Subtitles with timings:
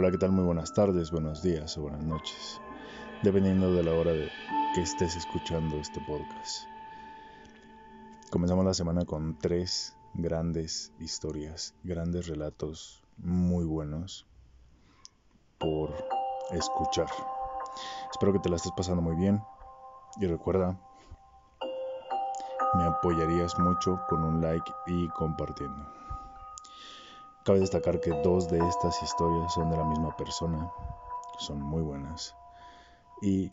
[0.00, 0.30] Hola, ¿qué tal?
[0.30, 2.60] Muy buenas tardes, buenos días o buenas noches,
[3.24, 4.30] dependiendo de la hora de
[4.72, 6.68] que estés escuchando este podcast.
[8.30, 14.24] Comenzamos la semana con tres grandes historias, grandes relatos muy buenos
[15.58, 15.92] por
[16.52, 17.08] escuchar.
[18.12, 19.42] Espero que te la estés pasando muy bien
[20.20, 20.80] y recuerda,
[22.74, 25.97] me apoyarías mucho con un like y compartiendo.
[27.48, 30.70] Cabe destacar que dos de estas historias son de la misma persona,
[31.38, 32.36] son muy buenas.
[33.22, 33.50] Y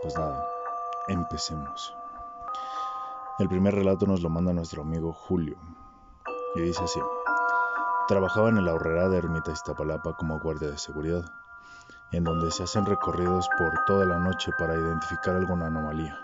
[0.00, 0.42] pues nada,
[1.08, 1.94] empecemos.
[3.38, 5.58] El primer relato nos lo manda nuestro amigo Julio
[6.54, 6.98] y dice así.
[8.08, 11.26] Trabajaba en el ahorrera de Ermita Iztapalapa como guardia de seguridad,
[12.10, 16.18] en donde se hacen recorridos por toda la noche para identificar alguna anomalía.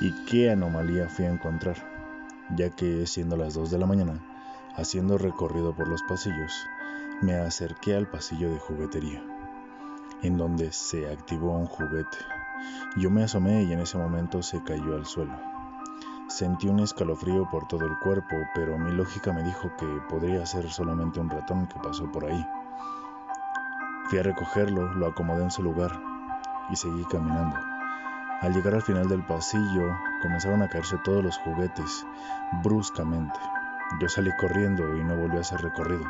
[0.00, 1.76] ¿Y qué anomalía fui a encontrar?
[2.54, 4.30] Ya que siendo las 2 de la mañana,
[4.76, 6.66] Haciendo recorrido por los pasillos,
[7.22, 9.22] me acerqué al pasillo de juguetería,
[10.22, 12.18] en donde se activó un juguete.
[12.96, 15.40] Yo me asomé y en ese momento se cayó al suelo.
[16.26, 20.68] Sentí un escalofrío por todo el cuerpo, pero mi lógica me dijo que podría ser
[20.68, 22.44] solamente un ratón que pasó por ahí.
[24.06, 25.92] Fui a recogerlo, lo acomodé en su lugar
[26.70, 27.56] y seguí caminando.
[28.40, 32.04] Al llegar al final del pasillo, comenzaron a caerse todos los juguetes,
[32.64, 33.38] bruscamente.
[34.00, 36.04] Yo salí corriendo y no volví a hacer recorrido.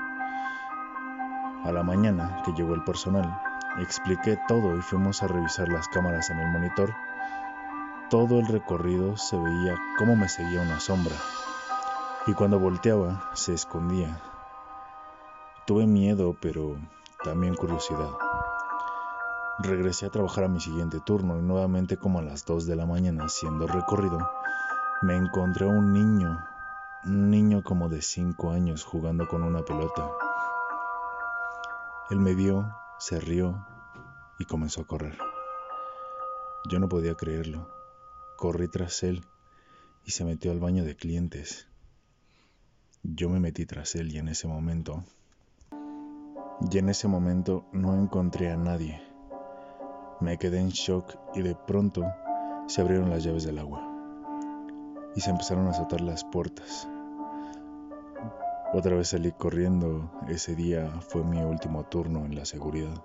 [1.64, 3.40] A la mañana que llegó el personal,
[3.78, 6.94] expliqué todo y fuimos a revisar las cámaras en el monitor.
[8.10, 11.14] Todo el recorrido se veía cómo me seguía una sombra
[12.26, 14.20] y cuando volteaba se escondía.
[15.66, 16.76] Tuve miedo, pero
[17.22, 18.10] también curiosidad.
[19.58, 22.86] Regresé a trabajar a mi siguiente turno y nuevamente como a las 2 de la
[22.86, 24.18] mañana haciendo recorrido,
[25.02, 26.38] me encontré a un niño
[27.06, 30.10] un niño como de cinco años jugando con una pelota.
[32.10, 32.66] Él me vio,
[32.98, 33.66] se rió
[34.38, 35.18] y comenzó a correr.
[36.70, 37.68] Yo no podía creerlo.
[38.38, 39.22] Corrí tras él
[40.06, 41.68] y se metió al baño de clientes.
[43.02, 45.04] Yo me metí tras él y en ese momento,
[46.70, 49.02] y en ese momento no encontré a nadie.
[50.20, 52.02] Me quedé en shock y de pronto
[52.66, 53.90] se abrieron las llaves del agua
[55.14, 56.88] y se empezaron a azotar las puertas.
[58.74, 63.00] Otra vez salí corriendo, ese día fue mi último turno en la seguridad.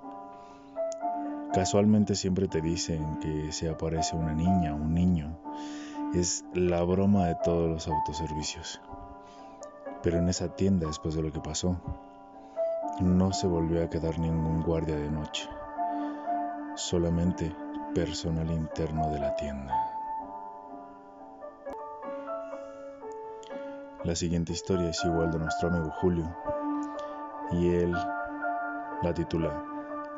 [1.54, 5.38] Casualmente siempre te dicen que se aparece una niña, un niño.
[6.16, 8.82] Es la broma de todos los autoservicios.
[10.02, 11.80] Pero en esa tienda, después de lo que pasó,
[13.00, 15.48] no se volvió a quedar ningún guardia de noche.
[16.74, 17.56] Solamente
[17.94, 19.89] personal interno de la tienda.
[24.06, 26.34] La siguiente historia es igual de nuestro amigo Julio
[27.52, 27.94] y él
[29.02, 29.62] la titula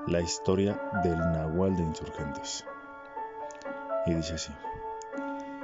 [0.05, 2.63] La historia del Nahual de Insurgentes.
[4.05, 4.53] Y dice así,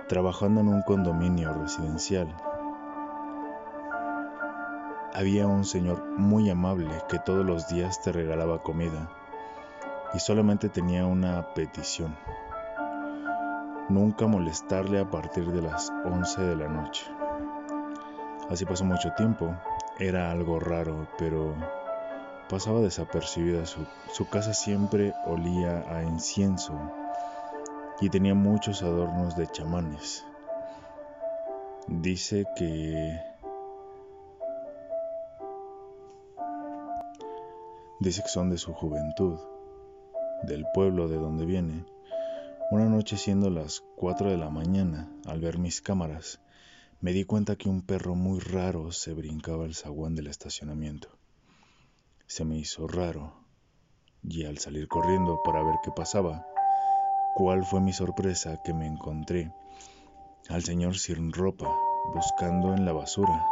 [0.08, 2.28] trabajando en un condominio residencial,
[5.14, 9.12] había un señor muy amable que todos los días te regalaba comida
[10.16, 12.18] y solamente tenía una petición,
[13.90, 17.17] nunca molestarle a partir de las 11 de la noche.
[18.50, 19.54] Así pasó mucho tiempo.
[20.00, 21.56] Era algo raro, pero
[22.50, 23.66] pasaba desapercibida.
[23.66, 26.74] Su, casa siempre olía a incienso
[28.00, 30.26] y tenía muchos adornos de chamanes.
[31.88, 33.20] Dice que...
[38.00, 39.40] Dice que son de su juventud,
[40.44, 41.86] del pueblo de donde viene.
[42.70, 46.40] Una noche siendo las 4 de la mañana, al ver mis cámaras,
[47.00, 51.10] me di cuenta que un perro muy raro se brincaba el zaguán del estacionamiento.
[52.26, 53.34] Se me hizo raro
[54.24, 56.48] y al salir corriendo para ver qué pasaba,
[57.36, 59.54] cuál fue mi sorpresa que me encontré
[60.50, 61.72] al señor sin ropa
[62.16, 63.46] buscando en la basura.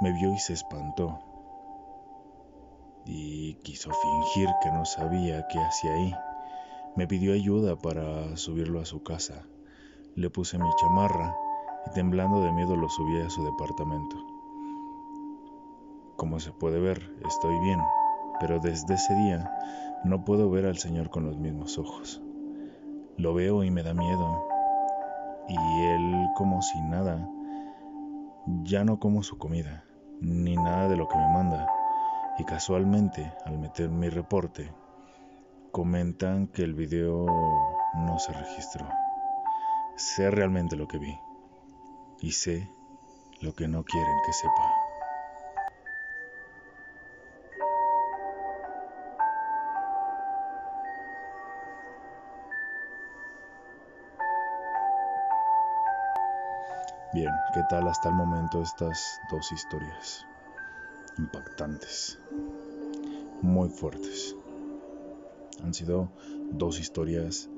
[0.00, 1.18] Me vio y se espantó
[3.04, 6.14] y quiso fingir que no sabía qué hacía ahí.
[6.96, 9.46] Me pidió ayuda para subirlo a su casa.
[10.14, 11.36] Le puse mi chamarra
[11.86, 14.16] y temblando de miedo lo subí a su departamento.
[16.16, 17.80] Como se puede ver, estoy bien,
[18.40, 19.50] pero desde ese día
[20.04, 22.22] no puedo ver al Señor con los mismos ojos.
[23.16, 24.46] Lo veo y me da miedo,
[25.48, 27.28] y él como si nada,
[28.62, 29.84] ya no como su comida,
[30.20, 31.68] ni nada de lo que me manda,
[32.38, 34.72] y casualmente al meter mi reporte,
[35.70, 37.26] comentan que el video
[37.94, 38.86] no se registró.
[39.96, 41.18] Sé realmente lo que vi
[42.24, 42.70] y sé
[43.42, 44.74] lo que no quieren que sepa.
[57.12, 60.26] Bien, ¿qué tal hasta el momento estas dos historias?
[61.18, 62.18] Impactantes,
[63.42, 64.34] muy fuertes.
[65.62, 66.10] Han sido
[66.52, 67.50] dos historias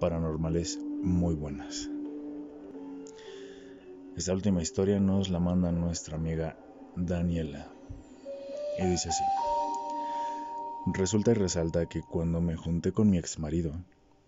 [0.00, 1.88] paranormales muy buenas.
[4.20, 6.54] Esta última historia nos la manda nuestra amiga
[6.94, 7.72] Daniela.
[8.78, 9.24] Y dice así.
[10.92, 13.72] Resulta y resalta que cuando me junté con mi ex marido,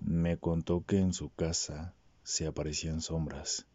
[0.00, 1.93] me contó que en su casa
[2.23, 3.67] se aparecían sombras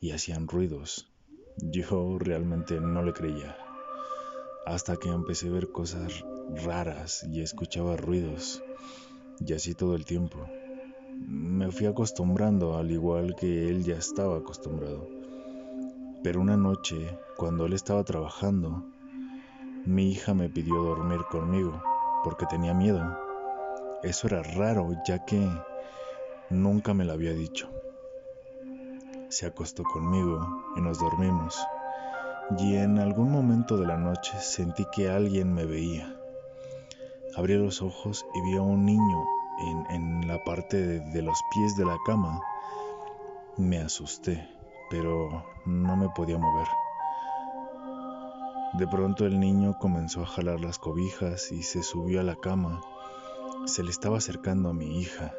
[0.00, 1.12] y hacían ruidos.
[1.58, 3.54] Yo realmente no le creía.
[4.64, 6.24] Hasta que empecé a ver cosas
[6.64, 8.62] raras y escuchaba ruidos.
[9.38, 10.38] Y así todo el tiempo.
[11.10, 15.21] Me fui acostumbrando al igual que él ya estaba acostumbrado.
[16.22, 18.84] Pero una noche, cuando él estaba trabajando,
[19.84, 21.82] mi hija me pidió dormir conmigo
[22.24, 23.18] porque tenía miedo.
[24.02, 25.48] Eso era raro ya que
[26.50, 27.68] nunca me lo había dicho
[29.32, 30.46] se acostó conmigo
[30.76, 31.58] y nos dormimos.
[32.58, 36.14] Y en algún momento de la noche sentí que alguien me veía.
[37.34, 39.24] Abrí los ojos y vi a un niño
[39.88, 42.42] en, la parte de, de los pies de la cama.
[43.56, 44.46] Me asusté,
[44.92, 46.68] pero no me podía mover.
[48.74, 52.82] De pronto el niño comenzó a jalar las cobijas y se subió a la cama.
[53.64, 55.32] Se le estaba acercando a mi hija,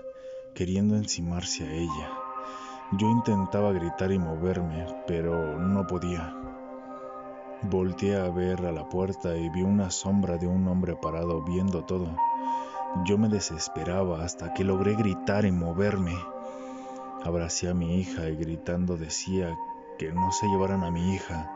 [0.55, 2.09] queriendo encimarse a ella.
[2.93, 6.35] Yo intentaba gritar y moverme, pero no podía.
[7.61, 11.85] Volteé a ver a la puerta y vi una sombra de un hombre parado viendo
[11.85, 12.07] todo.
[13.05, 16.15] Yo me desesperaba hasta que logré gritar y moverme.
[17.23, 19.57] Abracé a mi hija y gritando decía
[19.97, 21.51] que no se llevaran a mi hija.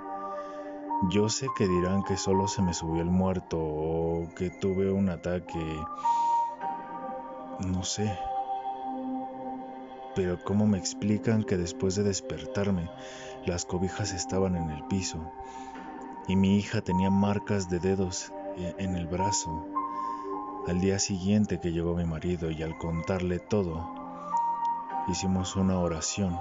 [1.09, 5.09] Yo sé que dirán que solo se me subió el muerto o que tuve un
[5.09, 5.59] ataque.
[7.59, 8.17] No sé,
[10.17, 12.89] pero ¿cómo me explican que después de despertarme
[13.45, 15.31] las cobijas estaban en el piso
[16.27, 19.67] y mi hija tenía marcas de dedos e-, en el brazo?
[20.67, 23.96] Al día siguiente que llegó mi marido y al contarle todo,
[25.07, 26.37] hicimos una oración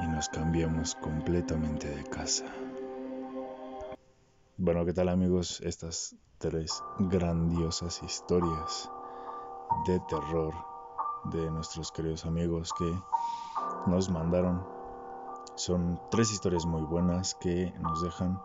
[0.00, 2.46] y nos cambiamos completamente de casa.
[4.56, 5.60] Bueno, ¿qué tal amigos?
[5.60, 8.90] Estas tres grandiosas historias
[9.86, 10.52] de terror
[11.24, 12.92] de nuestros queridos amigos que
[13.86, 14.66] nos mandaron.
[15.54, 18.42] Son tres historias muy buenas que nos dejan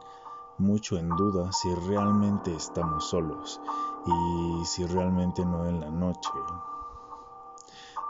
[0.58, 3.60] mucho en duda si realmente estamos solos
[4.06, 6.30] y si realmente no en la noche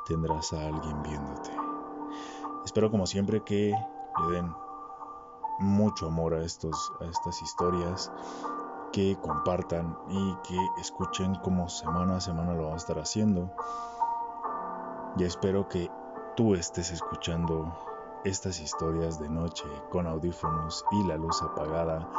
[0.05, 1.51] tendrás a alguien viéndote.
[2.63, 3.73] Espero como siempre que
[4.19, 4.53] le den
[5.59, 8.11] mucho amor a, estos, a estas historias,
[8.91, 13.51] que compartan y que escuchen como semana a semana lo vamos a estar haciendo.
[15.17, 15.91] Y espero que
[16.35, 17.73] tú estés escuchando
[18.23, 22.09] estas historias de noche con audífonos y la luz apagada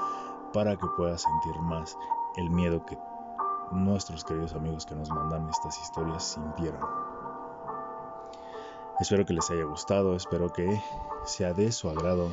[0.52, 1.96] para que puedas sentir más
[2.36, 2.98] el miedo que
[3.72, 7.15] nuestros queridos amigos que nos mandan estas historias sintieron.
[8.98, 10.80] Espero que les haya gustado, espero que
[11.26, 12.30] sea de su agrado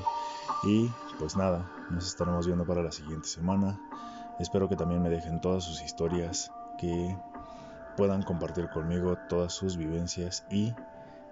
[0.63, 0.89] y
[1.20, 3.79] pues nada, nos estaremos viendo para la siguiente semana.
[4.39, 7.17] Espero que también me dejen todas sus historias que
[7.98, 10.74] puedan compartir conmigo todas sus vivencias y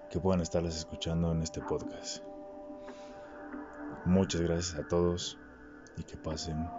[0.09, 2.23] que puedan estarlas escuchando en este podcast.
[4.05, 5.39] Muchas gracias a todos
[5.95, 6.69] y que pasen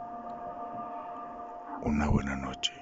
[1.82, 2.81] una buena noche.